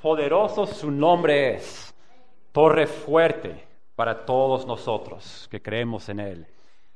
[0.00, 1.94] poderoso su nombre es,
[2.52, 6.46] torre fuerte para todos nosotros que creemos en Él.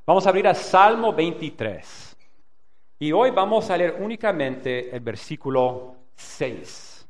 [0.05, 2.17] Vamos a abrir a Salmo 23.
[2.99, 7.07] Y hoy vamos a leer únicamente el versículo 6.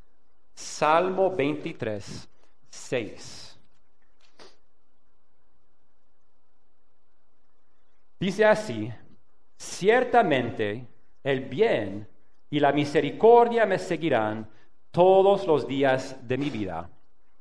[0.54, 2.28] Salmo 23,
[2.70, 3.58] 6.
[8.18, 8.90] Dice así,
[9.56, 10.86] ciertamente
[11.22, 12.08] el bien
[12.48, 14.48] y la misericordia me seguirán
[14.96, 16.88] todos los días de mi vida,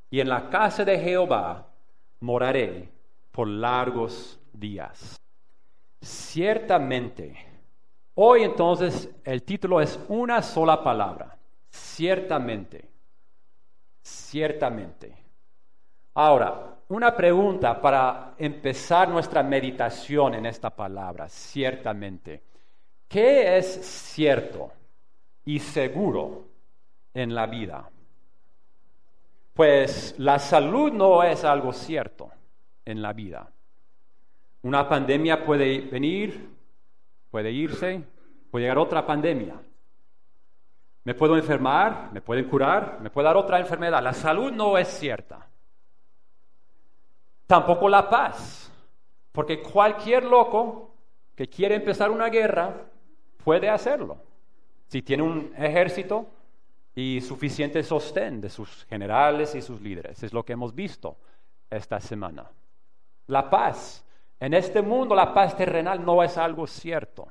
[0.10, 1.66] y en la casa de Jehová
[2.20, 2.90] moraré
[3.32, 5.18] por largos días.
[6.02, 7.34] Ciertamente,
[8.16, 11.38] hoy entonces el título es una sola palabra,
[11.70, 12.90] ciertamente,
[14.02, 15.16] ciertamente.
[16.16, 22.44] Ahora, una pregunta para empezar nuestra meditación en esta palabra, ciertamente.
[23.08, 24.74] ¿Qué es cierto
[25.46, 26.55] y seguro
[27.16, 27.90] en la vida?
[29.56, 32.30] Pues la salud no es algo cierto
[32.84, 33.50] en la vida.
[34.62, 36.50] Una pandemia puede venir,
[37.32, 38.04] puede irse,
[38.52, 39.56] puede llegar otra pandemia.
[41.06, 44.04] Me puedo enfermar, me pueden curar, me puede dar otra enfermedad.
[44.04, 45.48] La salud no es cierta.
[47.48, 48.72] Tampoco la paz,
[49.32, 50.96] porque cualquier loco
[51.36, 52.74] que quiere empezar una guerra
[53.44, 54.18] puede hacerlo.
[54.88, 56.28] Si tiene un ejército
[56.96, 60.24] y suficiente sostén de sus generales y sus líderes.
[60.24, 61.18] Es lo que hemos visto
[61.70, 62.50] esta semana.
[63.28, 64.04] La paz.
[64.40, 67.28] En este mundo la paz terrenal no es algo cierto.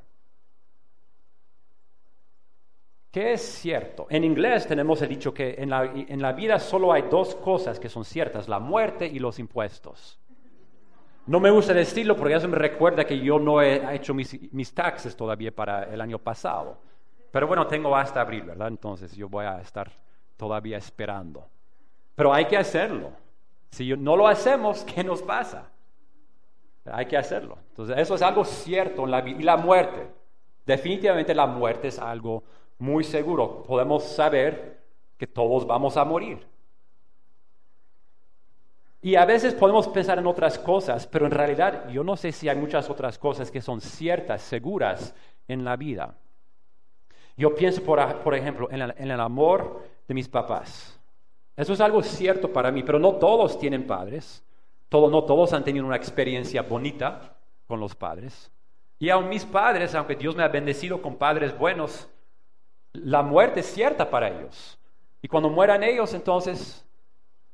[3.11, 4.07] ¿Qué es cierto?
[4.11, 7.79] En inglés tenemos el dicho que en la, en la, vida solo hay dos cosas
[7.79, 10.19] que son ciertas, la muerte y los impuestos.
[11.27, 14.75] No me gusta decirlo porque eso me recuerda que yo no he hecho mis, mis
[14.75, 16.77] taxes todavía para el año pasado.
[17.35, 18.69] Pero bueno, tengo hasta abril, ¿verdad?
[18.69, 19.91] Entonces yo voy a estar
[20.37, 21.45] todavía esperando.
[22.15, 23.11] Pero hay que hacerlo.
[23.73, 25.69] Si no lo hacemos, ¿qué nos pasa?
[26.85, 27.59] Hay que hacerlo.
[27.71, 29.41] Entonces eso es algo cierto en la vida.
[29.41, 30.07] Y la muerte.
[30.65, 32.45] Definitivamente la muerte es algo
[32.79, 33.65] muy seguro.
[33.65, 34.85] Podemos saber
[35.19, 36.47] que todos vamos a morir.
[39.03, 42.49] Y a veces podemos pensar en otras cosas, pero en realidad yo no sé si
[42.49, 45.17] hay muchas otras cosas que son ciertas, seguras
[45.49, 46.15] en la vida.
[47.37, 50.99] Yo pienso, por, ejemplo, en el, amor de mis papás.
[51.57, 54.45] Eso es algo cierto para mí, pero no todos tienen padres.
[54.91, 57.37] no todos han tenido una experiencia bonita
[57.67, 58.51] con los padres.
[58.99, 62.09] Y aun mis padres, aunque Dios me ha bendecido con padres buenos,
[62.93, 64.79] la muerte es cierta para ellos.
[65.21, 66.87] Y cuando mueran ellos, entonces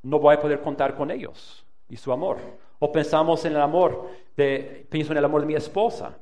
[0.02, 2.38] no voy a poder contar con ellos y su amor.
[2.78, 6.18] O pensamos en el amor de, pienso en el amor de mi esposa,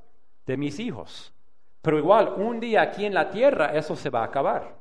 [0.46, 1.32] de mis hijos.
[1.88, 4.76] Pero igual, un día aquí en la tierra eso se va a acabar.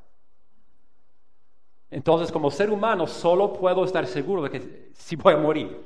[1.90, 5.86] Entonces, como ser humano, solo puedo estar seguro de que si voy a morir.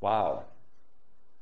[0.00, 0.40] ¡Wow!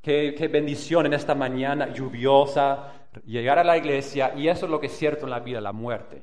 [0.01, 2.91] Qué, bendición en esta mañana lluviosa,
[3.23, 5.71] llegar a la iglesia, y eso es lo que es cierto en la vida, la
[5.71, 6.21] muerte.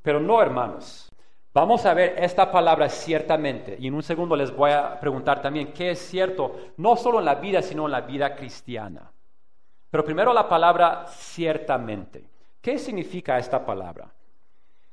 [0.00, 1.12] Pero no, hermanos.
[1.52, 5.74] Vamos a ver esta palabra ciertamente y en un segundo les voy a preguntar también
[5.74, 9.12] qué es cierto, no solo en la vida, sino en la vida cristiana.
[9.96, 12.22] Pero primero la palabra ciertamente.
[12.60, 14.06] ¿Qué significa esta palabra?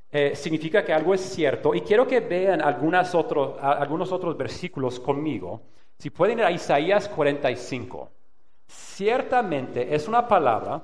[0.10, 5.60] Eh, significa que algo es cierto y quiero que vean algunos otros versículos conmigo.
[5.98, 8.12] Si pueden ir a Isaías 45.
[8.66, 10.82] Ciertamente es una palabra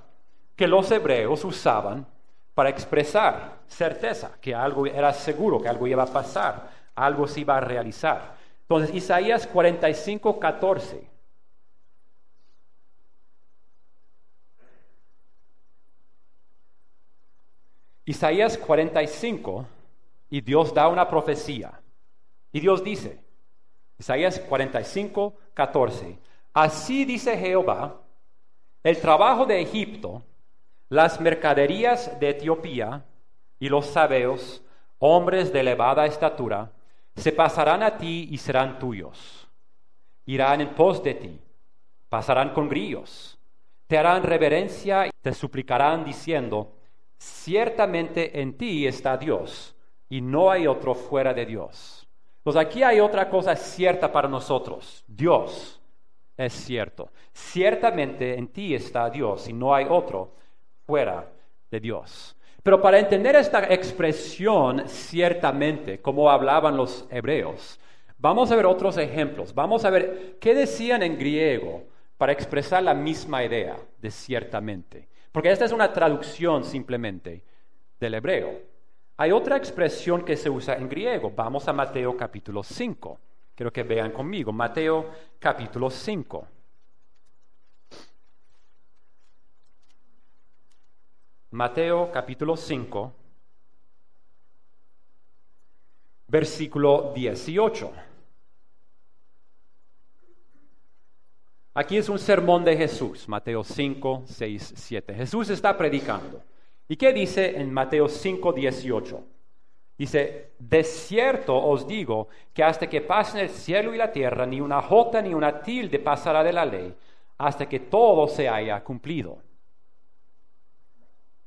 [0.53, 2.05] que los hebreos usaban
[2.53, 7.55] para expresar certeza, que algo era seguro, que algo iba a pasar, algo se iba
[7.55, 8.35] a realizar.
[8.63, 11.18] Entonces, Isaías 45, 14.
[18.05, 19.65] Isaías 45,
[20.29, 21.79] y Dios da una profecía.
[22.51, 23.19] Y Dios dice,
[23.97, 26.17] Isaías 45, 14,
[26.53, 28.01] así dice Jehová,
[28.83, 30.23] el trabajo de Egipto
[30.89, 33.05] las mercaderías de Etiopía
[33.59, 34.63] y los sabeos,
[34.97, 36.71] hombres de elevada estatura,
[37.15, 39.47] se pasarán a ti y serán tuyos.
[40.25, 41.39] Irán en pos de ti,
[42.09, 43.37] pasarán con grillos,
[43.87, 46.71] te harán reverencia y te suplicarán diciendo,
[47.19, 49.75] ciertamente en ti está Dios
[50.09, 52.07] y no hay otro fuera de Dios.
[52.41, 55.79] Pues aquí hay otra cosa cierta para nosotros, Dios
[56.37, 57.11] es cierto.
[57.33, 60.31] Ciertamente en ti está Dios y no hay otro
[60.85, 61.27] fuera
[61.69, 62.35] de Dios.
[62.63, 67.79] Pero para entender esta expresión ciertamente, como hablaban los hebreos,
[68.17, 69.53] vamos a ver otros ejemplos.
[69.53, 71.83] Vamos a ver qué decían en griego
[72.17, 75.09] para expresar la misma idea de ciertamente.
[75.31, 77.43] Porque esta es una traducción simplemente
[77.99, 78.61] del hebreo.
[79.17, 81.31] Hay otra expresión que se usa en griego.
[81.35, 83.19] Vamos a Mateo capítulo 5.
[83.55, 84.51] Quiero que vean conmigo.
[84.51, 85.09] Mateo
[85.39, 86.47] capítulo 5.
[91.51, 93.13] Mateo capítulo 5,
[96.27, 97.91] versículo 18.
[101.79, 105.13] Aquí es un sermón de Jesús, Mateo 5, 6, 7.
[105.13, 106.43] Jesús está predicando.
[106.89, 109.23] ¿Y qué dice en Mateo 5, 18?
[109.97, 114.59] Dice, de cierto os digo que hasta que pasen el cielo y la tierra, ni
[114.59, 116.93] una jota ni una tilde pasará de la ley,
[117.37, 119.37] hasta que todo se haya cumplido.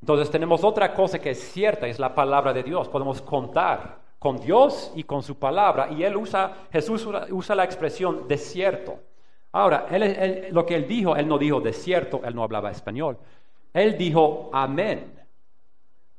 [0.00, 2.88] Entonces tenemos otra cosa que es cierta, es la palabra de Dios.
[2.88, 5.90] Podemos contar con Dios y con su palabra.
[5.90, 9.11] Y él usa, Jesús usa la expresión desierto.
[9.52, 9.86] Ahora,
[10.50, 13.18] lo que él dijo, él no dijo desierto, él no hablaba español.
[13.72, 15.12] Él dijo amén.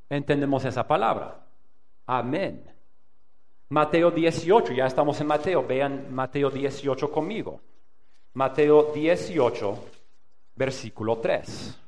[0.10, 1.44] Entendemos esa palabra.
[2.06, 2.64] Amén.
[3.70, 7.60] Mateo 18, ya estamos en Mateo, vean Mateo 18 conmigo.
[8.34, 9.80] Mateo 18,
[10.56, 11.80] versículo 3.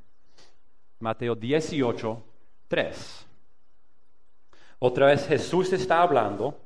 [0.99, 2.23] Mateo 18,
[2.67, 3.27] 3.
[4.79, 6.64] Otra vez Jesús está hablando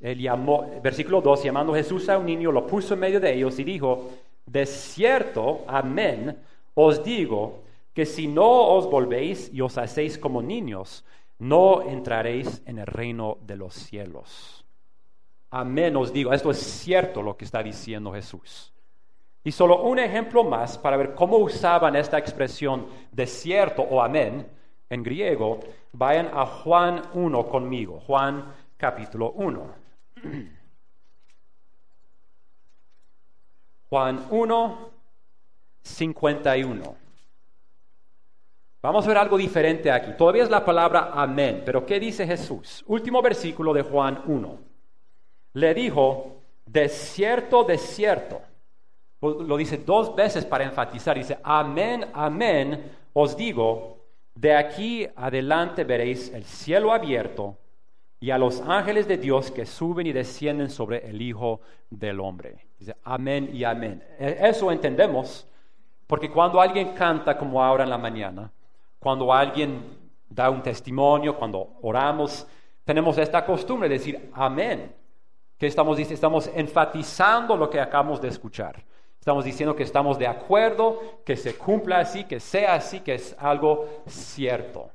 [0.00, 3.58] él llamó, versículo 2, llamando Jesús a un niño, lo puso en medio de ellos
[3.58, 4.10] y dijo,
[4.46, 6.38] de cierto, amén,
[6.74, 7.62] os digo
[7.92, 11.04] que si no os volvéis y os hacéis como niños,
[11.38, 14.64] no entraréis en el reino de los cielos.
[15.50, 18.72] Amén os digo, esto es cierto lo que está diciendo Jesús.
[19.42, 24.46] Y solo un ejemplo más para ver cómo usaban esta expresión de cierto o amén
[24.90, 25.60] en griego,
[25.92, 29.74] vayan a Juan 1 conmigo, Juan capítulo 1.
[33.90, 34.90] Juan 1,
[35.82, 36.96] 51.
[38.82, 40.12] Vamos a ver algo diferente aquí.
[40.16, 42.82] Todavía es la palabra amén, pero ¿qué dice Jesús?
[42.86, 44.58] Último versículo de Juan 1.
[45.52, 48.40] Le dijo, de cierto, de cierto.
[49.20, 51.18] Lo dice dos veces para enfatizar.
[51.18, 53.98] Dice, amén, amén, os digo,
[54.34, 57.59] de aquí adelante veréis el cielo abierto
[58.20, 62.66] y a los ángeles de Dios que suben y descienden sobre el Hijo del Hombre.
[62.78, 64.04] Dice, amén y amén.
[64.18, 65.48] E, eso entendemos,
[66.06, 68.52] porque cuando alguien canta como ahora en la mañana,
[68.98, 69.82] cuando alguien
[70.28, 72.46] da un testimonio, cuando oramos,
[72.84, 74.94] tenemos esta costumbre de decir amén,
[75.56, 78.84] que estamos, estamos enfatizando lo que acabamos de escuchar.
[79.18, 83.34] Estamos diciendo que estamos de acuerdo, que se cumpla así, que sea así, que es
[83.38, 84.90] algo cierto.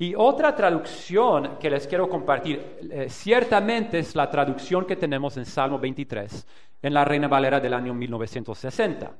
[0.00, 5.44] Y otra traducción que les quiero compartir, eh, ciertamente es la traducción que tenemos en
[5.44, 6.46] Salmo 23,
[6.80, 9.12] en la Reina Valera del año 1960.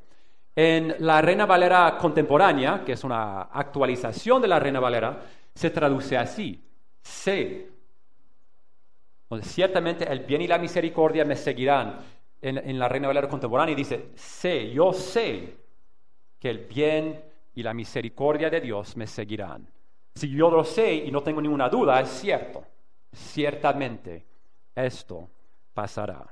[0.56, 5.20] En la Reina Valera contemporánea, que es una actualización de la Reina Valera,
[5.54, 6.64] se traduce así,
[7.02, 7.68] sé.
[9.42, 11.98] ciertamente el bien y la misericordia me seguirán.
[12.40, 15.58] En, en la Reina Valera contemporánea dice, sé, yo sé
[16.38, 17.22] que el bien
[17.54, 19.68] y la misericordia de Dios me seguirán.
[20.14, 22.64] Si yo lo sé y no tengo ninguna duda, es cierto.
[23.12, 24.24] Ciertamente
[24.74, 25.28] esto
[25.74, 26.26] pasará.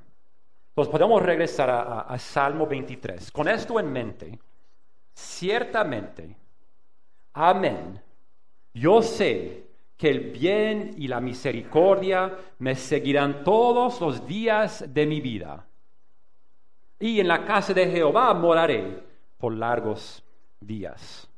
[0.70, 3.32] Entonces podemos regresar a, Salmo 23.
[3.32, 4.38] Con esto en mente,
[5.12, 6.36] ciertamente,
[7.32, 8.00] amén,
[8.72, 9.64] yo sé
[9.96, 15.66] que el bien y la misericordia me seguirán todos los días de mi vida.
[17.00, 19.02] Y en la casa de Jehová moraré
[19.36, 20.22] por largos
[20.60, 21.28] días.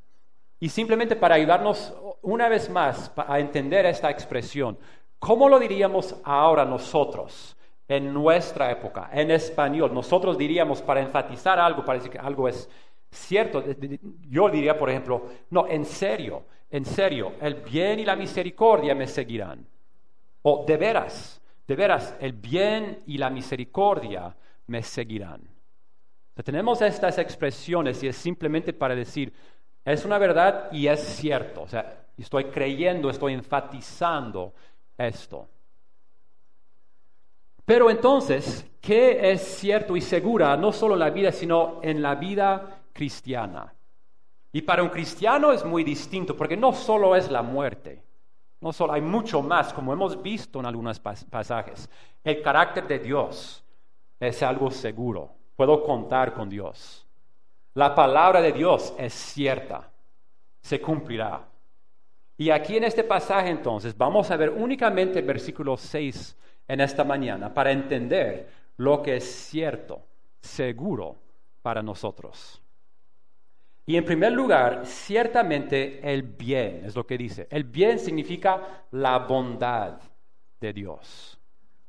[0.58, 4.78] Y simplemente para ayudarnos una vez más a entender esta expresión,
[5.18, 7.56] ¿cómo lo diríamos ahora nosotros
[7.88, 9.92] en nuestra época, en español?
[9.92, 12.68] Nosotros diríamos para enfatizar algo, para decir que algo es
[13.10, 13.64] cierto,
[14.28, 19.06] yo diría, por ejemplo, no, en serio, en serio, el bien y la misericordia me
[19.06, 19.66] seguirán.
[20.42, 24.34] O de veras, de veras, el bien y la misericordia
[24.66, 25.42] me seguirán.
[26.44, 29.32] tenemos estas expresiones y es simplemente para decir,
[29.84, 31.62] es una verdad y es cierto.
[31.62, 34.52] O sea, estoy creyendo, estoy enfatizando
[34.96, 35.48] esto.
[37.64, 42.16] Pero entonces, ¿qué es cierto y segura no solo en la vida, sino en la
[42.16, 43.72] vida cristiana?
[44.52, 48.02] Y para un cristiano es muy distinto, porque no solo es la muerte,
[48.60, 51.88] no solo hay mucho más, como hemos visto en algunos pasajes.
[52.24, 53.62] El carácter de Dios
[54.18, 55.30] es algo seguro.
[55.56, 57.06] Puedo contar con Dios.
[57.74, 59.90] La palabra de Dios es cierta,
[60.60, 61.46] se cumplirá.
[62.36, 66.36] Y aquí en este pasaje entonces vamos a ver únicamente el versículo 6
[66.68, 68.48] en esta mañana para entender
[68.78, 70.02] lo que es cierto,
[70.40, 71.16] seguro
[71.62, 72.60] para nosotros.
[73.86, 77.48] Y en primer lugar, ciertamente el bien, es lo que dice.
[77.50, 80.00] El bien significa la bondad
[80.60, 81.38] de Dios.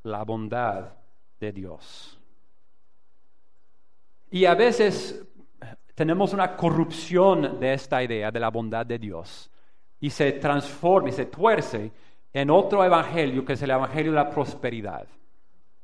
[0.03, 0.93] La bondad
[1.39, 2.17] de Dios.
[4.31, 5.23] Y a veces
[6.01, 9.51] tenemos una corrupción de esta idea de la bondad de Dios
[9.99, 11.91] y se transforma y se tuerce
[12.33, 15.05] en otro evangelio que es el evangelio de la prosperidad.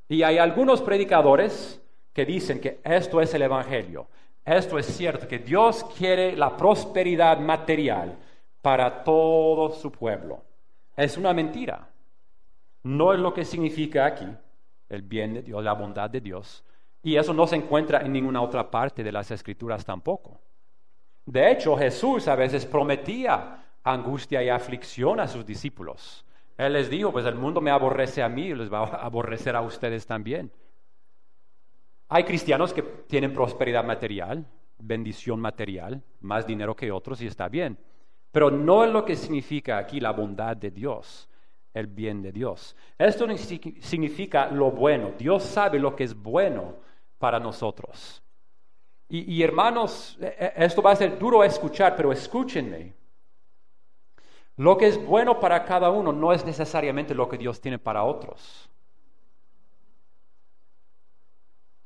[0.09, 1.79] Y hay algunos predicadores
[2.13, 4.07] que dicen que esto es el evangelio.
[4.43, 8.17] Esto es cierto, que Dios quiere la prosperidad material
[8.63, 10.41] para todo su pueblo.
[10.95, 11.87] Es una mentira.
[12.81, 14.25] No es lo que significa aquí
[14.89, 16.63] el bien de Dios, la bondad de Dios.
[17.03, 20.39] Y eso no se encuentra en ninguna otra parte de las escrituras tampoco.
[21.25, 26.25] De hecho, Jesús a veces prometía angustia y aflicción a sus discípulos.
[26.57, 29.61] Él les dijo, pues el mundo me aborrece a mí, les va a aborrecer a
[29.61, 30.51] ustedes también.
[32.09, 34.45] Hay cristianos que tienen prosperidad material,
[34.79, 37.77] bendición material, más dinero que otros y está bien.
[38.31, 41.29] Pero no es lo que significa aquí la bondad de Dios,
[41.73, 42.75] el bien de Dios.
[42.97, 45.11] Esto significa lo bueno.
[45.17, 46.86] Dios sabe lo que es bueno
[47.17, 48.21] para nosotros.
[49.09, 50.25] Y, hermanos, e,
[50.57, 52.93] e, esto va a ser duro escuchar, pero escúchenme.
[54.57, 58.03] Lo que es bueno para cada uno no es necesariamente lo que Dios tiene para
[58.03, 58.69] otros.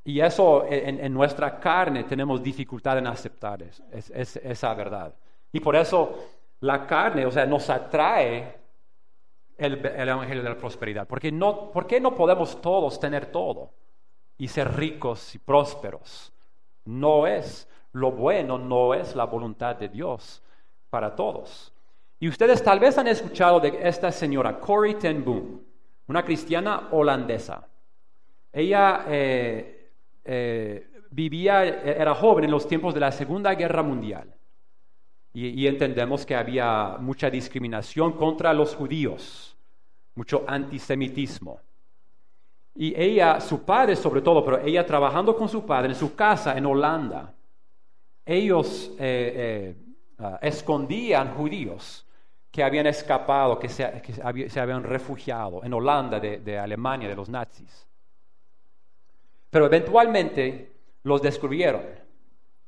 [0.03, 5.13] Y eso en, nuestra carne tenemos dificultad en aceptar es, esa verdad.
[5.51, 6.15] Y por eso
[6.61, 8.57] la carne, o sea, nos atrae
[9.57, 11.07] el, Evangelio de la Prosperidad.
[11.07, 13.69] Porque no, ¿Por qué no podemos todos tener todo
[14.41, 16.33] y ser ricos y prósperos?
[16.85, 20.41] No es lo bueno, no es la voluntad de Dios
[20.89, 21.71] para todos.
[22.19, 25.61] Y ustedes tal vez han escuchado de esta señora, Corrie ten Boom,
[26.07, 27.67] una cristiana holandesa.
[28.51, 29.91] Ella eh,
[30.25, 34.33] eh, vivía, era joven en los tiempos de la Segunda Guerra Mundial.
[35.33, 39.55] Y, entendemos que había mucha discriminación contra los judíos,
[40.15, 41.61] mucho antisemitismo.
[42.75, 46.57] Y ella, su padre sobre todo, pero ella trabajando con su padre en su casa
[46.57, 47.33] en Holanda,
[48.25, 49.75] ellos eh,
[50.19, 52.05] ah, escondían judíos
[52.49, 53.83] que habían escapado, que se,
[54.59, 57.87] habían refugiado en Holanda de, Alemania, de los nazis.
[59.49, 60.71] Pero eventualmente
[61.03, 61.83] los descubrieron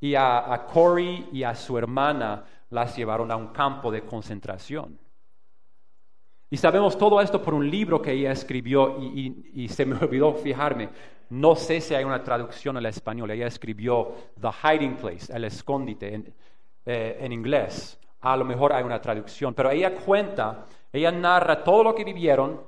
[0.00, 4.98] y a Corey y a su hermana las llevaron a un campo de concentración.
[6.54, 10.88] Y sabemos todo esto por un libro que ella escribió y, se me olvidó fijarme.
[11.30, 13.32] No sé si hay una traducción al español.
[13.32, 16.32] Ella escribió The Hiding Place, el escondite en
[16.86, 21.94] eh, inglés a lo mejor hay una traducción, pero ella cuenta, ella narra todo lo
[21.94, 22.62] que vivieron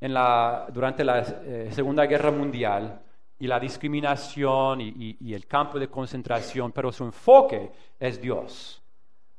[0.00, 3.02] en la, durante la eh, Segunda Guerra Mundial
[3.38, 8.82] y la discriminación y, el campo de concentración, pero su enfoque es Dios.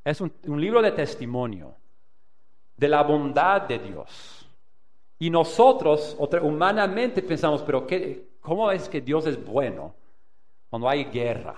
[0.04, 1.74] Es un, libro de testimonio
[2.76, 4.48] de la bondad de Dios.
[5.20, 9.94] Y nosotros humanamente pensamos, pero qué, ¿cómo es que Dios es bueno
[10.70, 11.56] cuando hay guerra?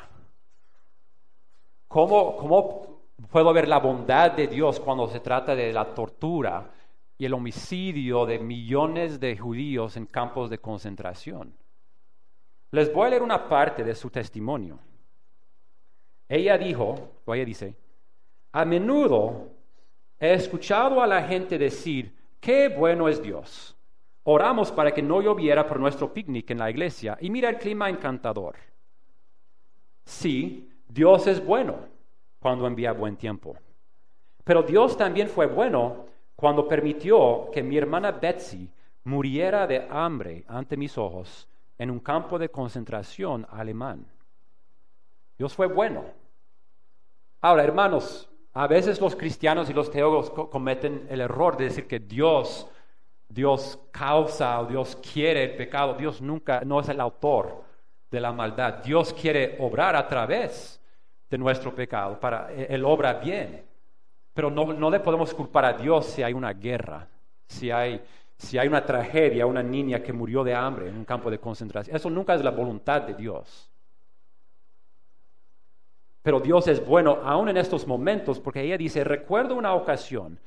[1.88, 2.98] ¿Cómo, cómo
[3.32, 6.72] Puedo ver la bondad de Dios cuando se trata de la tortura
[7.18, 11.52] y el homicidio de millones de judíos en campos de concentración.
[12.72, 14.78] Les voy a leer una parte de su testimonio.
[16.30, 16.96] Ella dijo,
[17.26, 17.76] o ella dice,
[18.52, 19.50] a menudo
[20.20, 23.76] he escuchado a la gente decir, qué bueno es Dios.
[24.24, 27.90] Oramos para que no lloviera por nuestro picnic en la iglesia y mira el clima
[27.90, 28.56] encantador.
[30.04, 31.76] Sí, Dios es bueno
[32.40, 33.56] cuando envía buen tiempo.
[34.44, 36.06] Pero Dios también fue bueno
[36.36, 38.70] cuando permitió que mi hermana Betsy
[39.04, 41.48] muriera de hambre ante mis ojos
[41.78, 44.06] en un campo de concentración alemán.
[45.38, 46.04] Dios fue bueno.
[47.42, 52.00] Ahora, hermanos, a veces los cristianos y los teólogos cometen el error de decir que
[52.00, 52.68] Dios,
[53.30, 55.94] Dios causa o Dios quiere el pecado.
[55.94, 57.64] Dios nunca, no es el autor
[58.10, 58.84] de la maldad.
[58.84, 60.82] Dios quiere obrar a través
[61.30, 63.64] de nuestro pecado, para Él obra bien.
[64.34, 67.08] Pero no, le podemos culpar a Dios si hay una guerra,
[67.46, 68.02] si hay,
[68.40, 71.96] si hay una tragedia, una niña que murió de hambre en un campo de concentración.
[71.96, 73.70] Eso nunca es la voluntad de Dios.
[76.28, 80.38] Pero Dios es bueno aún en estos momentos porque ella dice, recuerdo una ocasión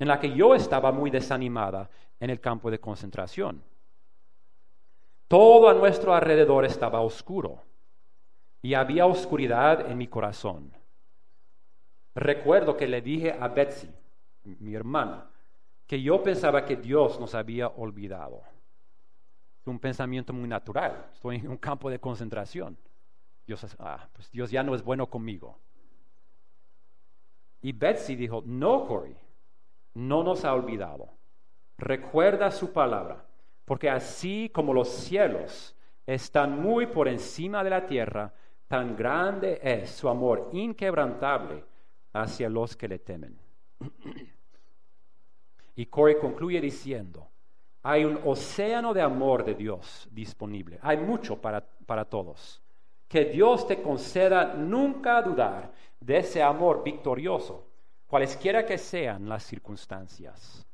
[0.00, 3.62] en la que yo estaba muy desanimada en el campo de concentración.
[5.28, 7.62] Todo a nuestro alrededor estaba oscuro
[8.60, 10.72] y había oscuridad en mi corazón.
[12.16, 13.88] Recuerdo que le dije a Betsy,
[14.42, 15.30] mi hermana,
[15.86, 18.42] que yo pensaba que Dios nos había olvidado.
[19.64, 21.06] Un pensamiento muy natural.
[21.12, 22.76] Estoy en un campo de concentración.
[23.50, 25.58] Dios, ah, pues Dios ya no es bueno conmigo.
[27.62, 29.16] Y Betsy dijo, no, Corey,
[29.94, 31.08] no nos ha olvidado.
[31.76, 33.26] Recuerda su palabra,
[33.64, 35.74] porque así como los cielos
[36.06, 38.32] están muy por encima de la tierra,
[38.68, 41.64] tan grande es su amor inquebrantable
[42.12, 43.36] hacia los que le temen.
[45.74, 47.26] y Corey concluye diciendo,
[47.82, 52.59] hay un océano de amor de Dios disponible, hay mucho para, para todos.
[53.10, 57.66] Que Dios te conceda nunca dudar de ese amor victorioso,
[58.06, 60.64] cualesquiera que sean las circunstancias.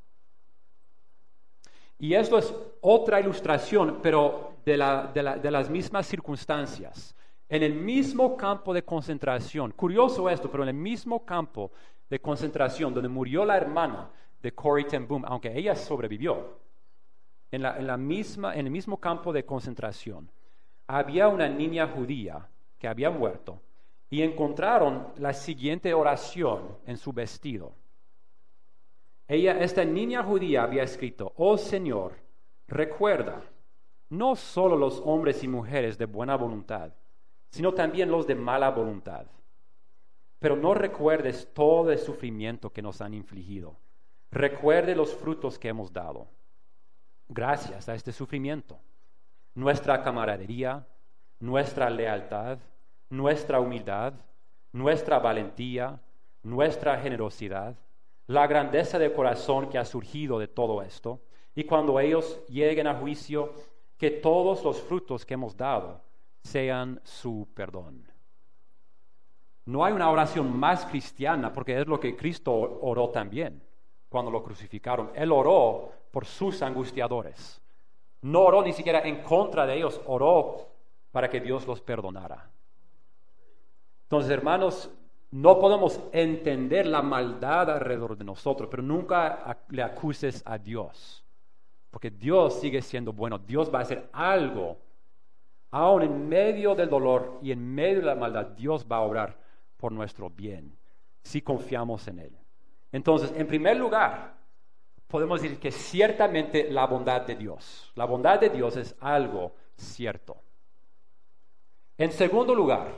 [1.99, 7.15] Y esto es otra ilustración, pero de, las mismas circunstancias.
[7.49, 11.71] En el mismo campo de concentración, curioso esto, pero en el mismo campo
[12.11, 14.11] de concentración donde murió la hermana
[14.43, 16.59] de Corey Ten Boom, aunque ella sobrevivió,
[17.51, 20.31] en, el mismo campo de concentración,
[20.87, 23.61] había una niña judía que había muerto
[24.09, 27.73] y encontraron la siguiente oración en su vestido.
[29.29, 32.13] Ella, esta niña judía había escrito, oh Señor,
[32.69, 33.43] recuerda
[34.09, 36.93] no solo los hombres y mujeres de buena voluntad,
[37.51, 39.27] sino también los de mala voluntad.
[40.39, 43.77] Pero no recuerdes todo el sufrimiento que nos han infligido.
[44.31, 46.29] Recuerde los frutos que hemos dado.
[47.29, 48.79] Gracias a este sufrimiento,
[49.57, 50.87] nuestra camaradería,
[51.41, 52.59] nuestra lealtad,
[53.09, 54.13] nuestra humildad,
[54.71, 55.99] nuestra valentía,
[56.43, 57.75] nuestra generosidad,
[58.27, 61.21] la grandeza de corazón que ha surgido de todo esto,
[61.55, 63.55] y cuando ellos lleguen a juicio,
[63.97, 66.03] que todos los frutos que hemos dado
[66.43, 68.07] sean su perdón.
[69.65, 73.63] No hay una oración más cristiana porque es lo que Cristo oró también
[74.11, 75.11] cuando lo crucificaron.
[75.15, 77.61] Él oró por sus angustiadores.
[78.27, 80.67] No oró ni siquiera en contra de ellos, oró
[81.13, 82.51] para que Dios los perdonara.
[84.03, 84.91] Entonces, hermanos,
[85.31, 91.25] no podemos entender la maldad alrededor de nosotros, pero nunca le acuses a Dios.
[91.89, 93.39] Porque Dios sigue siendo bueno.
[93.39, 94.77] Dios va a hacer algo.
[95.71, 99.37] Aún en medio del dolor y en medio de la maldad, Dios va a obrar
[99.77, 100.77] por nuestro bien,
[101.23, 102.37] si confiamos en Él.
[102.91, 104.36] Entonces, en primer lugar,
[105.07, 110.37] podemos decir que ciertamente la bondad de Dios, la bondad de Dios es algo cierto.
[111.99, 112.89] En segundo lugar,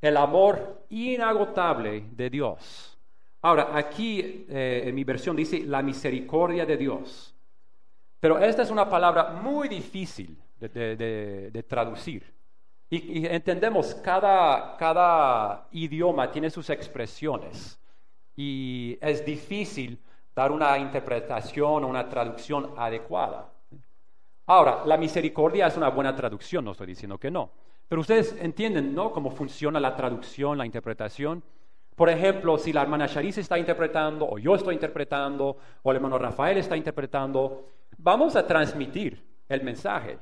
[0.00, 2.98] el amor inagotable de Dios.
[3.42, 7.34] Ahora, aquí eh, en mi versión dice la misericordia de Dios.
[8.20, 12.24] Pero esta es una palabra muy difícil de, traducir.
[12.90, 17.78] Y, entendemos, cada, cada idioma tiene sus expresiones.
[18.34, 19.98] Y es difícil
[20.38, 23.50] dar una interpretación o una traducción adecuada.
[24.46, 27.50] Ahora, la misericordia es una buena traducción, no estoy diciendo que no.
[27.88, 29.10] Pero ustedes entienden, ¿no?
[29.10, 31.42] Cómo funciona la traducción, la interpretación.
[31.96, 36.18] Por ejemplo, si la hermana Sharice está interpretando, o yo estoy interpretando, o el hermano
[36.18, 40.20] Rafael está interpretando, vamos a transmitir el mensaje.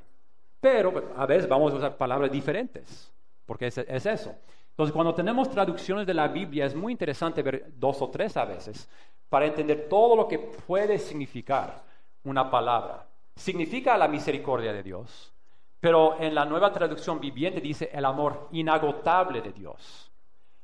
[0.59, 3.13] Pero a veces vamos a usar palabras diferentes,
[3.45, 4.35] porque es, es eso.
[4.71, 8.47] Entonces, cuando tenemos traducciones de la Biblia, es muy interesante ver dos o tres a
[8.47, 8.89] veces
[9.29, 11.83] para entender todo lo que puede significar
[12.25, 13.07] una palabra.
[13.35, 15.33] Significa la misericordia de Dios,
[15.81, 20.11] pero en la nueva traducción viviente dice el amor inagotable de Dios.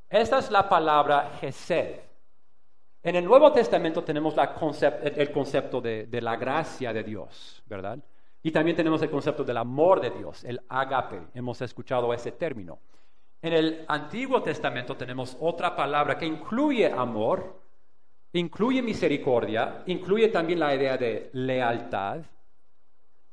[0.08, 2.00] Esta es la palabra Gesed.
[3.02, 7.98] En el Nuevo Testamento tenemos el concepto de, de, la gracia de Dios, ¿verdad?
[8.42, 11.20] Y también tenemos el concepto del amor de Dios, el agape.
[11.34, 12.78] Hemos escuchado ese término.
[13.40, 17.60] En el Antiguo Testamento tenemos otra palabra que incluye amor,
[18.32, 22.22] incluye misericordia, incluye también la idea de lealtad,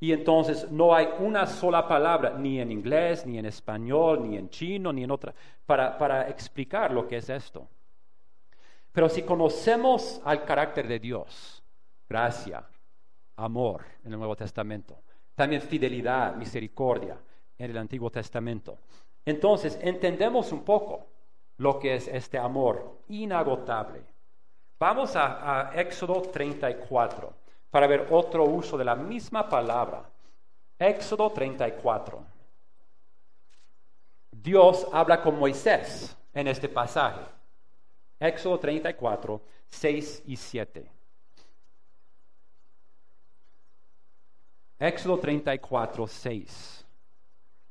[0.02, 4.50] y entonces no hay una sola palabra, ni en inglés, ni en español, ni en
[4.50, 5.34] chino, ni en otra,
[5.66, 7.68] para, explicar lo que es esto.
[8.94, 11.62] Pero si conocemos al carácter de Dios,
[12.08, 12.66] gracia,
[13.36, 15.02] amor en el Nuevo Testamento,
[15.36, 17.18] también fidelidad, misericordia
[17.58, 18.80] en el Antiguo Testamento,
[19.26, 21.08] entonces entendemos un poco
[21.58, 24.02] lo que es este amor inagotable.
[24.80, 27.34] Vamos a, a Éxodo 34
[27.70, 30.04] para ver otro uso de la misma palabra.
[30.80, 32.24] Éxodo 34.
[34.32, 37.22] Dios habla con Moisés en este pasaje.
[38.20, 40.92] Éxodo 34, 6 y 7.
[44.80, 46.86] Éxodo 34, 6.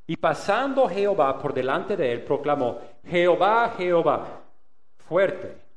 [0.07, 4.43] Y pasando Jehová por delante de él, proclamó, Jehová, Jehová,
[4.99, 5.68] fuerte,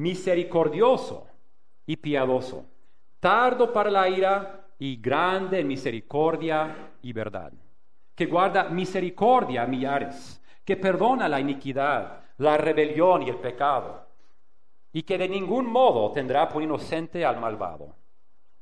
[0.00, 1.26] misericordioso
[1.84, 2.64] y piadoso
[3.20, 7.52] tardo para la ira y grande en misericordia y verdad,
[8.14, 14.06] que guarda misericordia a millares, que perdona la iniquidad, la rebelión y el pecado,
[14.90, 17.94] y que de ningún modo tendrá por inocente al malvado,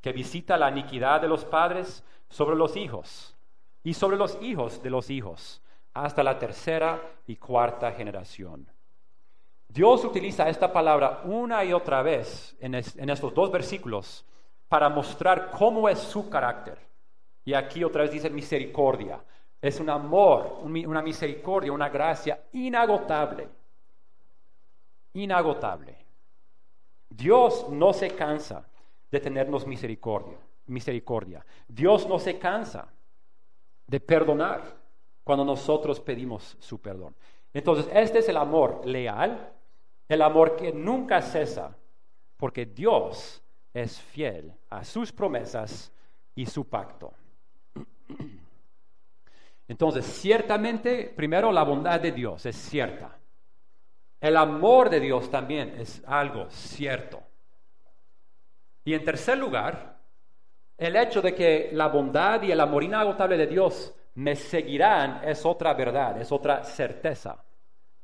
[0.01, 3.37] que visita la iniquidad de los padres sobre los hijos
[3.85, 5.63] y sobre los hijos de los hijos,
[5.95, 8.67] hasta la tercera y cuarta generación.
[9.69, 14.25] Dios utiliza esta palabra una y otra vez en, estos dos versículos
[14.67, 16.79] para mostrar cómo es su carácter.
[17.45, 19.21] Y aquí otra vez dice misericordia.
[19.61, 23.49] Es un amor, una misericordia, una gracia inagotable.
[25.15, 25.97] Inagotable.
[27.09, 28.67] Dios no se cansa
[29.11, 31.45] de tenernos misericordia, misericordia.
[31.67, 32.89] Dios no se cansa
[33.87, 34.63] de perdonar
[35.25, 37.15] cuando nosotros pedimos su perdón.
[37.53, 39.53] Entonces, este es el amor leal,
[40.09, 41.77] el amor que nunca cesa,
[42.37, 43.43] porque Dios
[43.75, 45.93] es fiel a sus promesas
[46.35, 47.13] y su pacto.
[49.69, 53.19] Entonces, ciertamente, primero la bondad de Dios es cierta.
[54.21, 57.21] El amor de Dios también es algo cierto.
[58.85, 59.99] Y en tercer lugar,
[60.79, 65.45] el hecho de que la bondad y el amor inagotable de Dios me seguirán es
[65.45, 67.45] otra verdad, es otra certeza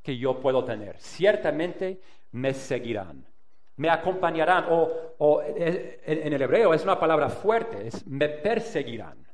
[0.05, 1.01] que yo puedo tener.
[1.01, 2.01] Ciertamente
[2.33, 3.25] me seguirán,
[3.77, 9.27] me acompañarán, o, en el hebreo es una palabra fuerte, es me perseguirán.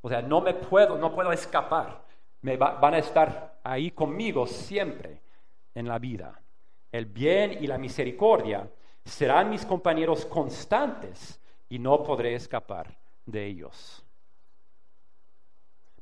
[0.00, 2.04] O sea, no me puedo, no puedo escapar.
[2.42, 5.20] Me van a estar ahí conmigo siempre
[5.74, 6.40] en la vida.
[6.92, 8.70] El bien y la misericordia
[9.04, 14.05] serán mis compañeros constantes y no podré escapar de ellos.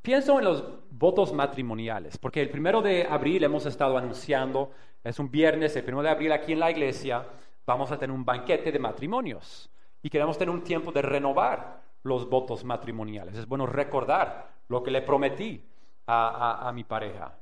[0.04, 4.70] Pienso en los votos matrimoniales, porque el primero de abril hemos estado anunciando,
[5.02, 7.26] es un viernes, el primero de abril aquí en la iglesia,
[7.64, 9.70] vamos a tener un banquete de matrimonios
[10.02, 13.34] y queremos tener un tiempo de renovar los votos matrimoniales.
[13.34, 15.64] Es bueno recordar lo que le prometí
[16.06, 17.38] a, mi pareja.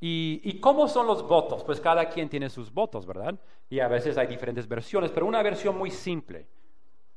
[0.00, 1.64] ¿Y, ¿Y, cómo son los votos?
[1.64, 3.38] Pues cada quien tiene sus votos, ¿verdad?
[3.68, 6.46] Y a veces hay diferentes versiones, pero una versión muy simple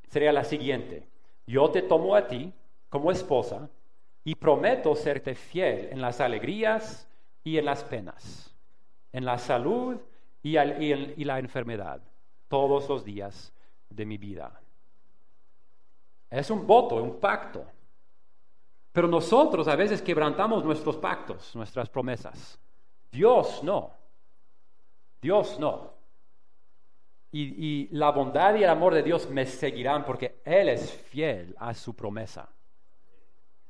[0.09, 1.07] sería la siguiente.
[1.47, 2.51] Yo te tomo a ti
[2.89, 3.69] como esposa
[4.27, 7.07] y prometo serte fiel en las alegrías
[7.43, 8.53] y en las penas,
[9.13, 9.97] en la salud
[10.41, 10.53] y,
[11.23, 12.01] la enfermedad,
[12.47, 13.53] todos los días
[13.87, 14.59] de mi vida.
[16.29, 17.65] Es un voto, un pacto.
[18.91, 22.59] Pero nosotros a veces quebrantamos nuestros pactos, nuestras promesas.
[23.11, 23.91] Dios no.
[25.21, 25.93] Dios no.
[27.31, 31.55] Y, y, la bondad y el amor de Dios me seguirán porque Él es fiel
[31.59, 32.54] a su promesa.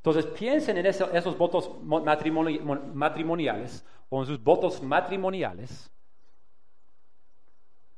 [0.06, 5.92] Entonces piensen en esos votos matrimoniales o en sus votos matrimoniales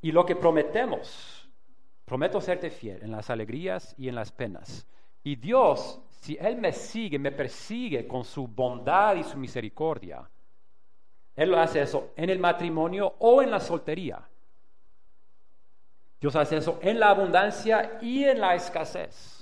[0.02, 1.50] y lo que prometemos.
[2.06, 4.88] Prometo serte fiel en las alegrías y en las penas.
[5.22, 10.30] Y Dios, si Él me sigue, me persigue con su bondad y su misericordia,
[11.36, 14.22] Él lo hace eso en el matrimonio o en la soltería.
[16.22, 19.37] Dios hace eso en la abundancia y en la escasez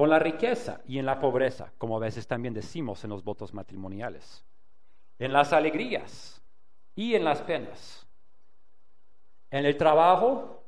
[0.00, 3.52] con la riqueza y en la pobreza, como a veces también decimos en los votos
[3.52, 4.42] matrimoniales,
[5.18, 6.40] en las alegrías
[6.96, 8.06] y en las penas,
[9.50, 10.64] en el trabajo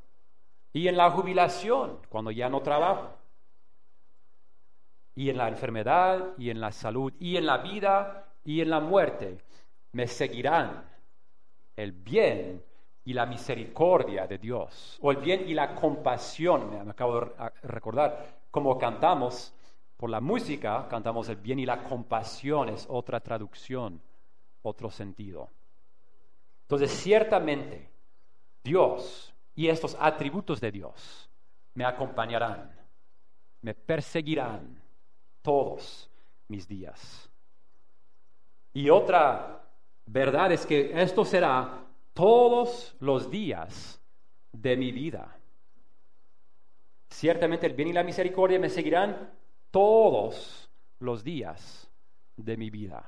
[0.74, 3.16] y en la jubilación, cuando ya no trabajo,
[5.14, 8.80] y en la enfermedad y en la salud y en la vida y en la
[8.80, 9.38] muerte,
[9.92, 10.84] me seguirán
[11.74, 12.62] el bien
[13.06, 18.41] y la misericordia de Dios, o el bien y la compasión, me acabo de recordar,
[18.52, 19.52] como cantamos,
[19.96, 24.00] por la música cantamos el bien y la compasión, es otra traducción,
[24.62, 25.50] otro sentido.
[26.62, 27.90] Entonces, ciertamente,
[28.62, 31.30] Dios y estos atributos de Dios
[31.74, 32.70] me acompañarán,
[33.62, 34.80] me perseguirán
[35.40, 36.10] todos
[36.48, 37.30] mis días.
[38.74, 39.62] Y otra
[40.04, 43.98] verdad es que esto será todos los días
[44.52, 45.38] de mi vida.
[47.12, 49.30] Ciertamente el bien y la misericordia me seguirán
[49.70, 51.90] todos los días
[52.36, 53.04] de mi vida.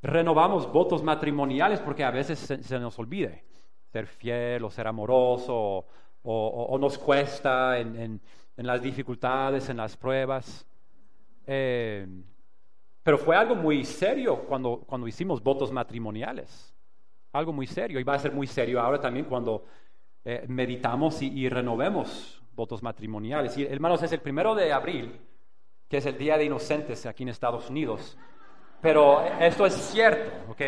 [0.00, 3.44] Renovamos votos matrimoniales porque a veces se, nos olvide
[3.90, 5.84] ser fiel o ser amoroso
[6.22, 8.20] o, nos cuesta en,
[8.56, 10.64] las dificultades, en las pruebas.
[11.44, 12.06] Eh,
[13.02, 16.72] pero fue algo muy serio cuando, cuando hicimos votos matrimoniales.
[17.32, 17.98] Algo muy serio.
[17.98, 19.64] Y va a ser muy serio ahora también cuando
[20.24, 23.56] eh, meditamos y, renovemos votos matrimoniales.
[23.58, 25.20] Y hermanos, es el primero de abril,
[25.88, 28.16] que es el Día de Inocentes aquí en Estados Unidos.
[28.80, 30.60] Pero esto es cierto, ¿ok?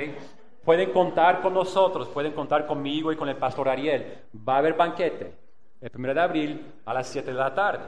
[0.64, 4.24] Pueden contar con nosotros, pueden contar conmigo y con el pastor Ariel.
[4.36, 5.36] Va a haber banquete
[5.80, 7.84] el primero de abril a las 7 de la tarde.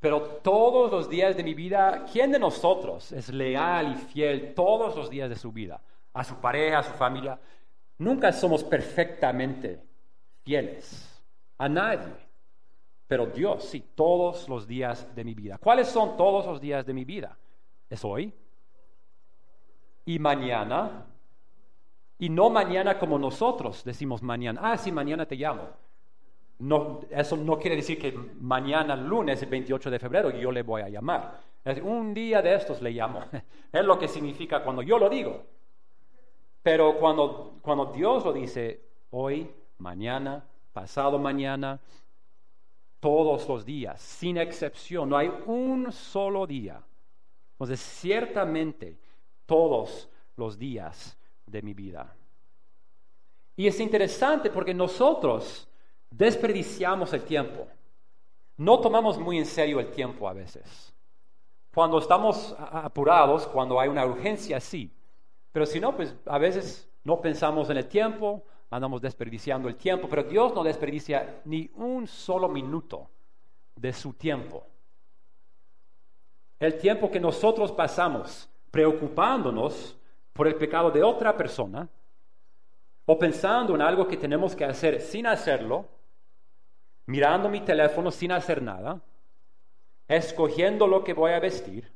[0.00, 4.96] Pero todos los días de mi vida, ¿quién de nosotros es leal y fiel todos
[4.96, 5.80] los días de su vida?
[6.12, 7.38] A su pareja, a su familia
[8.00, 9.78] Nunca somos perfectamente
[10.42, 11.22] fieles
[11.58, 12.14] a nadie.
[13.06, 15.58] Pero Dios, sí, todos los días de mi vida.
[15.58, 17.36] ¿Cuáles son todos los días de mi vida?
[17.90, 18.32] Es hoy
[20.06, 21.04] y mañana.
[22.18, 24.60] Y no mañana como nosotros decimos mañana.
[24.64, 25.68] Ah, sí, mañana te llamo.
[26.60, 30.80] No, eso no quiere decir que mañana, lunes, el 28 de febrero, yo le voy
[30.80, 31.38] a llamar.
[31.62, 33.20] Es un día de estos le llamo.
[33.72, 35.59] Es lo que significa cuando yo lo digo.
[36.62, 41.80] Pero cuando, cuando Dios lo dice, hoy, mañana, pasado mañana,
[43.00, 46.82] todos los días, sin excepción, no hay un solo día.
[47.52, 48.98] Entonces, ciertamente,
[49.46, 52.14] todos los días de mi vida.
[53.56, 55.68] Y es interesante porque nosotros
[56.10, 57.66] desperdiciamos el tiempo.
[58.56, 60.92] No tomamos muy en serio el tiempo a veces.
[61.74, 64.90] Cuando estamos apurados, cuando hay una urgencia, sí.
[65.52, 70.08] Pero si no, pues a veces no pensamos en el tiempo, andamos desperdiciando el tiempo,
[70.08, 73.08] pero Dios no desperdicia ni un solo minuto
[73.74, 74.64] de su tiempo.
[76.58, 79.96] El tiempo que nosotros pasamos preocupándonos
[80.32, 81.88] por el pecado de otra persona
[83.06, 85.86] o pensando en algo que tenemos que hacer sin hacerlo,
[87.06, 89.00] mirando mi teléfono sin hacer nada,
[90.06, 91.90] escogiendo lo que voy a vestir,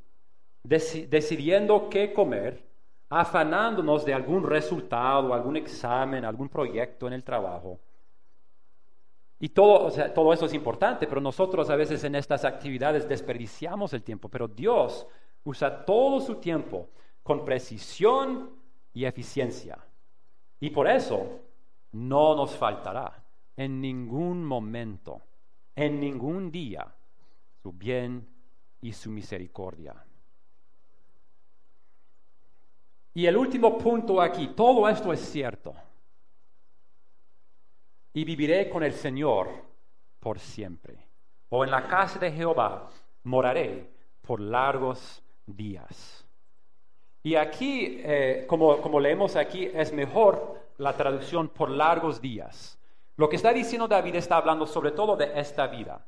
[0.64, 2.64] decidiendo qué comer,
[3.08, 7.78] afanándonos de algún resultado, algún examen, algún proyecto en el trabajo.
[9.38, 14.02] Y todo, todo eso es importante, pero nosotros a veces en estas actividades desperdiciamos el
[14.02, 15.06] tiempo, pero Dios
[15.44, 16.88] usa todo su tiempo
[17.22, 18.50] con precisión
[18.92, 19.78] y eficiencia.
[20.60, 21.40] Y por eso
[21.92, 23.22] no nos faltará
[23.56, 25.20] en ningún momento,
[25.74, 26.94] en ningún día,
[27.62, 28.26] su bien
[28.80, 29.94] y su misericordia.
[33.14, 35.72] Y el último punto aquí, todo esto es cierto.
[38.12, 39.48] Y viviré con el Señor
[40.18, 40.98] por siempre.
[41.48, 42.90] O en la casa de Jehová
[43.22, 43.88] moraré
[44.20, 46.26] por largos días.
[47.22, 52.78] Y aquí, eh, como, como leemos aquí, es mejor la traducción por largos días.
[53.16, 56.04] Lo que está diciendo David está hablando sobre todo de esta vida.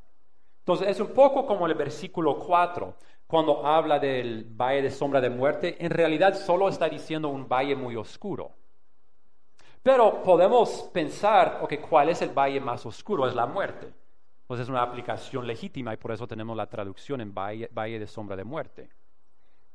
[0.66, 2.92] Entonces es un poco como el versículo 4,
[3.28, 7.76] cuando habla del valle de sombra de muerte, en realidad solo está diciendo un valle
[7.76, 8.50] muy oscuro.
[9.80, 13.28] Pero podemos pensar, ok, ¿cuál es el valle más oscuro?
[13.28, 13.92] Es la muerte.
[14.44, 18.08] Pues es una aplicación legítima y por eso tenemos la traducción en valle, valle de
[18.08, 18.88] sombra de muerte.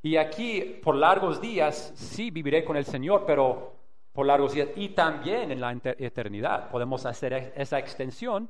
[0.02, 3.76] Y aquí, por largos días, sí viviré con el Señor, pero
[4.12, 6.70] por largos días y también en la eternidad.
[6.70, 8.50] Podemos hacer e-, esa extensión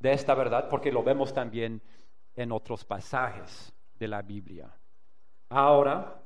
[0.00, 1.80] de esta verdad porque lo vemos también
[2.34, 4.68] en otros pasajes de la Biblia.
[5.50, 6.20] Ahora,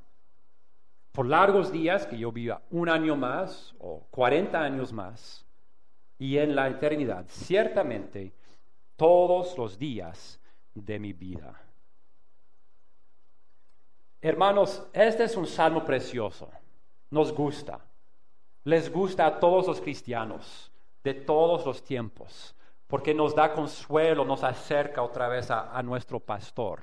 [1.12, 5.44] por largos días, que yo viva un año más o 40 años más,
[6.18, 8.32] y en la eternidad, ciertamente
[8.96, 10.40] todos los días
[10.74, 11.60] de mi vida.
[14.20, 16.50] Hermanos, este es un salmo precioso.
[17.10, 17.80] Nos gusta.
[18.64, 24.44] Les gusta a todos los cristianos de todos los tiempos, porque nos da consuelo, nos
[24.44, 26.82] acerca otra vez a, nuestro pastor.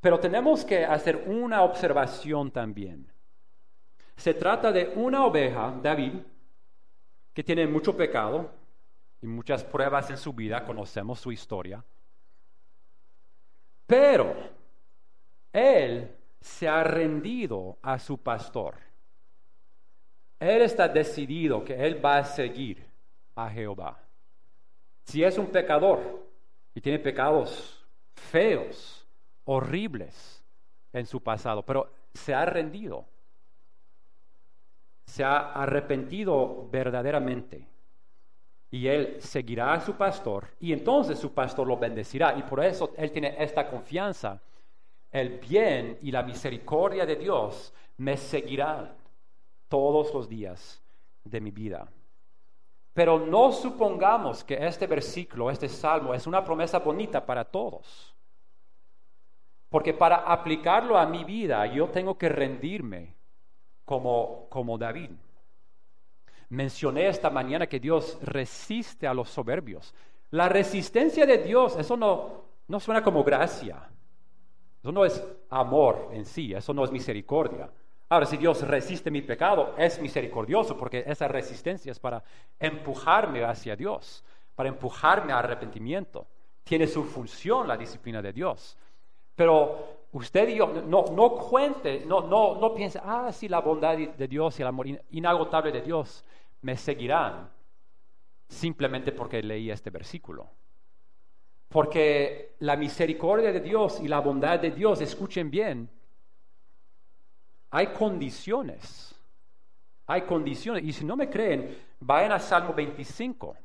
[0.00, 3.10] Pero tenemos que hacer una observación también.
[4.16, 6.14] Se trata de una oveja, David,
[7.32, 8.50] que tiene mucho pecado
[9.20, 11.84] y muchas pruebas en su vida, conocemos su historia.
[13.86, 14.34] Pero
[15.52, 16.10] él
[16.40, 18.76] se ha rendido a su pastor.
[20.40, 22.84] Él está decidido que él va a seguir
[23.36, 23.98] a Jehová.
[25.04, 26.26] Si es un pecador
[26.74, 27.84] y tiene pecados
[28.14, 29.06] feos,
[29.44, 30.42] horribles
[30.92, 33.04] en su pasado, pero se ha rendido,
[35.06, 37.66] se ha arrepentido verdaderamente
[38.70, 42.92] y él seguirá a su pastor y entonces su pastor lo bendecirá y por eso
[42.96, 44.40] él tiene esta confianza
[45.10, 48.94] el bien y la misericordia de Dios me seguirán
[49.68, 50.82] todos los días
[51.24, 51.86] de mi vida.
[52.94, 58.14] Pero no supongamos que este versículo, este salmo, es una promesa bonita para todos.
[59.70, 63.14] Porque para aplicarlo a mi vida yo tengo que rendirme
[63.84, 65.10] como, como David.
[66.50, 69.94] Mencioné esta mañana que Dios resiste a los soberbios.
[70.30, 73.88] La resistencia de Dios, eso no, no suena como gracia.
[74.80, 77.70] Eso no es amor en sí, eso no es misericordia.
[78.12, 82.22] Ahora, si Dios resiste mi pecado, es misericordioso porque esa resistencia es para
[82.60, 84.22] empujarme hacia Dios,
[84.54, 86.26] para empujarme a arrepentimiento.
[86.62, 88.76] Tiene su función la disciplina de Dios.
[89.34, 93.96] Pero usted y yo, no, no cuente, no, no, no piense, ah, sí, la bondad
[93.96, 96.22] de Dios y el amor inagotable de Dios
[96.60, 97.48] me seguirán
[98.46, 100.50] simplemente porque leí este versículo.
[101.66, 105.88] Porque la misericordia de Dios y la bondad de Dios, escuchen bien,
[107.72, 109.14] hay condiciones.
[110.06, 110.84] Hay condiciones.
[110.84, 113.56] Y si no me creen, vayan a Salmo 25.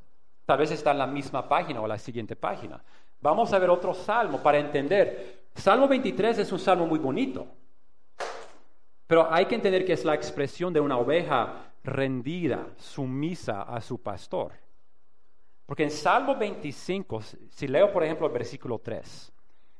[0.45, 2.81] Tal vez está en la misma página o la siguiente página.
[3.19, 5.49] Vamos a ver otro salmo para entender.
[5.53, 7.47] Salmo 23 es un salmo muy bonito.
[9.05, 14.01] Pero hay que entender que es la expresión de una oveja rendida, sumisa a su
[14.01, 14.53] pastor.
[15.65, 19.33] Porque en Salmo 25, si leo por ejemplo el versículo 3,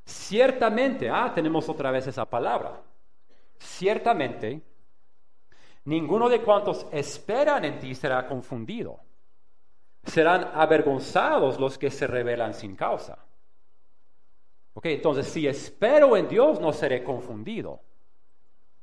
[0.04, 2.82] ciertamente, ah, tenemos otra vez esa palabra,
[3.60, 4.62] ciertamente,
[5.86, 9.00] ninguno de cuantos esperan en ti será confundido.
[10.04, 13.18] Serán avergonzados los que se rebelan sin causa.
[14.74, 17.82] Ok, entonces si espero en Dios no seré confundido.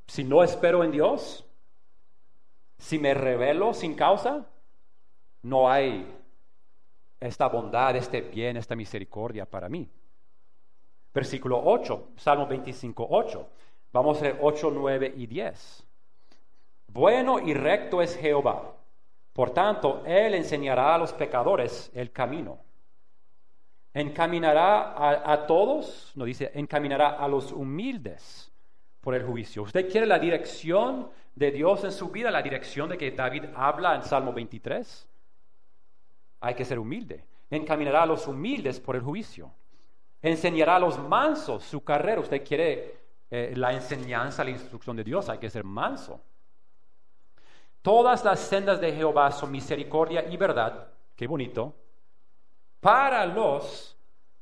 [0.07, 1.47] Si no espero en Dios,
[2.79, 4.45] si me revelo sin causa,
[5.43, 6.07] no hay
[7.21, 9.89] esta bondad, este bien, esta misericordia para mí.
[11.15, 13.49] Versículo 8, Salmo 25, 8.
[13.95, 15.87] Vamos a ver 8, 9 y 10.
[16.89, 18.75] Bueno y recto es Jehová.
[19.33, 22.59] Por tanto, Él enseñará a los pecadores el camino.
[23.93, 28.53] Encaminará a, a todos, no dice, encaminará a los humildes
[29.01, 29.63] por el juicio.
[29.63, 33.95] ¿Usted quiere la dirección de Dios en su vida, la dirección de que David habla
[33.95, 35.09] en Salmo 23?
[36.41, 37.23] Hay que ser humilde.
[37.49, 39.53] Encaminará a los humildes por el juicio.
[40.21, 42.21] Enseñará a los mansos su carrera.
[42.21, 43.04] Usted quiere
[43.37, 46.21] eh, la enseñanza, la instrucción de Dios, hay que ser manso.
[47.83, 50.87] Todas las sendas de Jehová son misericordia y verdad.
[51.17, 51.75] Qué bonito.
[52.79, 53.97] Para los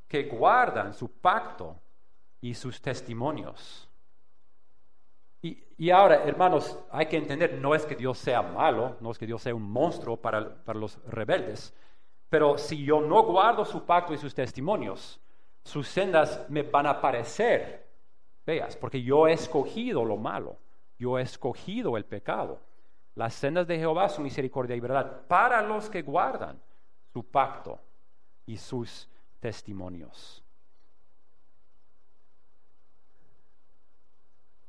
[0.07, 1.74] que guardan su pacto
[2.42, 3.88] y sus testimonios.
[5.40, 9.26] Y, ahora, hermanos, hay que entender, no es que Dios sea malo, no es que
[9.26, 11.74] Dios sea un monstruo para, para los rebeldes,
[12.28, 15.18] pero si yo no guardo su pacto y sus testimonios,
[15.64, 17.81] sus sendas me van a parecer
[18.46, 20.57] veas, porque yo he escogido lo malo,
[20.98, 22.61] yo he escogido el pecado.
[23.14, 26.61] Las sendas de Jehová son misericordia y verdad para los que guardan
[27.12, 27.78] su pacto
[28.46, 29.09] y sus
[29.40, 30.42] testimonios.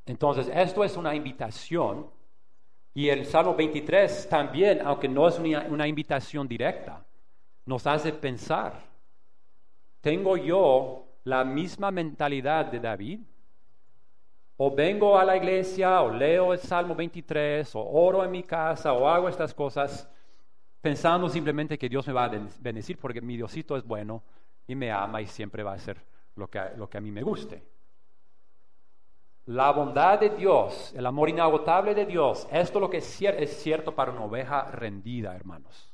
[0.05, 2.09] Entonces, esto es una invitación
[2.93, 7.03] y el Salmo 23 también, aunque no es una, invitación directa,
[7.65, 8.79] nos hace pensar,
[9.99, 13.19] ¿tengo yo la misma mentalidad de David?
[14.57, 18.93] ¿O vengo a la iglesia, o leo el Salmo 23, o oro en mi casa,
[18.93, 20.07] o hago estas cosas
[20.79, 24.21] pensando simplemente que Dios me va a bendecir porque mi Diosito es bueno
[24.67, 25.97] y me ama y siempre va a hacer
[26.35, 27.63] lo que, lo que a mí me guste?
[29.45, 33.93] La bondad de Dios, el amor inagotable de Dios, esto lo que es, es cierto
[33.93, 35.93] para una oveja rendida, hermanos.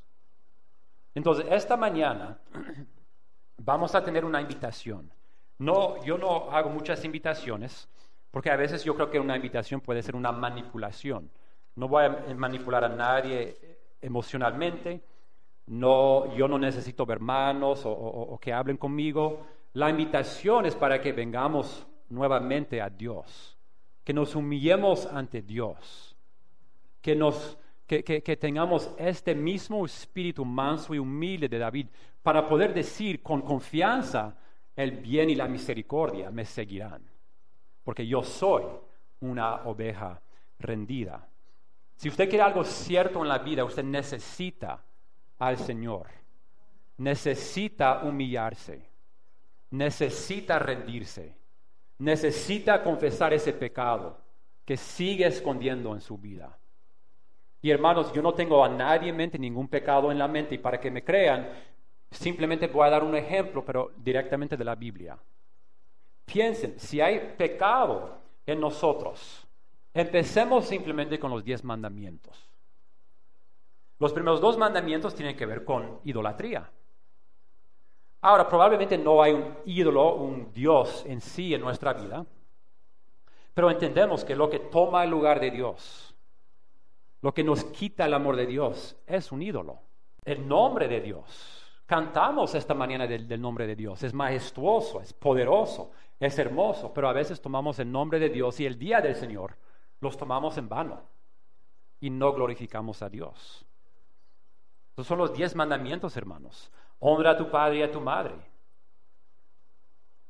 [1.15, 2.39] Entonces, esta mañana
[3.57, 5.11] vamos a tener una invitación.
[5.57, 7.89] No, yo no hago muchas invitaciones,
[8.31, 11.29] porque a veces yo creo que una invitación puede ser una manipulación.
[11.75, 13.57] No voy a manipular a nadie
[14.01, 15.01] emocionalmente.
[15.67, 19.45] No, yo no necesito ver manos o que hablen conmigo.
[19.73, 23.57] La invitación es para que vengamos nuevamente a Dios,
[24.03, 26.15] que nos humillemos ante Dios,
[27.01, 31.87] que, nos, que, que, tengamos este mismo espíritu manso y humilde de David
[32.21, 34.35] para poder decir con confianza,
[34.75, 37.03] el bien y la misericordia me seguirán,
[37.89, 38.63] porque yo soy
[39.21, 40.21] una oveja
[40.59, 41.27] rendida.
[41.95, 44.79] Si usted quiere algo cierto en la vida, usted necesita
[45.39, 46.05] al Señor,
[46.97, 48.87] necesita humillarse,
[49.71, 51.39] necesita rendirse
[51.99, 54.17] necesita confesar ese pecado
[54.65, 56.57] que sigue escondiendo en su vida.
[57.61, 60.59] Y hermanos, yo no tengo a nadie en mente ningún pecado en la mente y
[60.59, 61.49] para que me crean,
[62.09, 65.17] simplemente voy a dar un ejemplo, pero directamente de la Biblia.
[66.31, 69.47] Piensen, si hay pecado en nosotros,
[69.93, 72.49] empecemos simplemente con los diez mandamientos.
[73.97, 76.69] Los primeros dos mandamientos tienen que ver con idolatría.
[78.21, 82.25] Ahora, probablemente no hay un ídolo, un Dios en sí en nuestra vida,
[83.53, 86.15] pero entendemos que lo que toma el lugar de Dios,
[87.21, 89.79] lo que nos quita el amor de Dios, es un ídolo.
[90.23, 91.58] El nombre de Dios.
[91.89, 94.03] Cantamos esta mañana del, nombre de Dios.
[94.03, 98.67] Es majestuoso, es poderoso, es hermoso, pero a veces tomamos el nombre de Dios y
[98.67, 99.57] el día del Señor
[99.99, 101.01] los tomamos en vano
[101.99, 103.65] y no glorificamos a Dios.
[104.89, 106.71] Estos son los diez mandamientos, hermanos.
[106.99, 108.35] Honra a tu padre y a tu madre.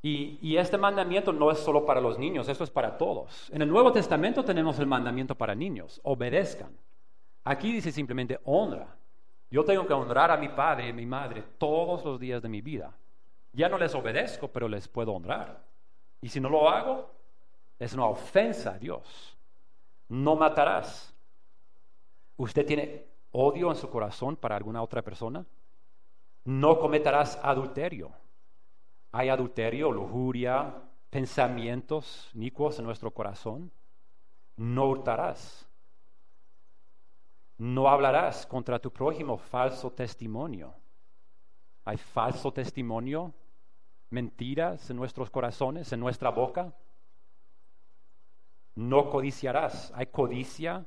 [0.01, 3.49] Y, este mandamiento no es solo para los niños, esto es para todos.
[3.49, 6.71] En el Nuevo Testamento tenemos el mandamiento para niños, obedezcan.
[7.43, 8.95] Aquí dice simplemente honra.
[9.51, 12.49] Yo tengo que honrar a mi padre y a mi madre todos los días de
[12.49, 12.93] mi vida.
[13.53, 15.61] Ya no les obedezco, pero les puedo honrar.
[16.21, 17.09] Y si no lo hago,
[17.79, 19.37] es una ofensa a Dios.
[20.07, 21.13] No matarás.
[22.37, 25.45] ¿Usted tiene odio en su corazón para alguna otra persona?
[26.45, 28.11] No cometerás adulterio.
[29.11, 30.73] Hay adulterio, lujuria,
[31.09, 33.71] pensamientos inicuos en nuestro corazón.
[34.55, 35.68] No hurtarás.
[37.59, 40.73] No hablarás contra tu prójimo falso testimonio.
[41.83, 43.33] Hay falso testimonio,
[44.09, 46.73] mentiras en nuestros corazones, en nuestra boca.
[48.75, 49.91] No codiciarás.
[49.93, 50.85] Hay codicia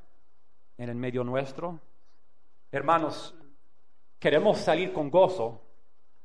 [0.77, 1.79] en el medio nuestro.
[2.71, 3.35] Hermanos,
[4.17, 5.61] queremos salir con gozo,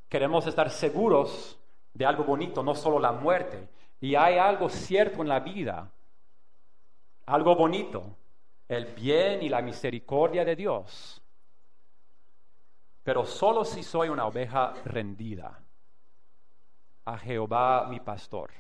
[0.09, 1.59] queremos estar seguros
[1.93, 3.69] de algo bonito, no solo la muerte.
[4.01, 5.91] Y hay algo cierto en la vida,
[7.27, 8.17] algo bonito,
[8.69, 11.23] el bien y la misericordia de Dios.
[13.03, 15.59] Pero solo si soy una oveja rendida
[17.07, 18.51] a Jehová mi pastor.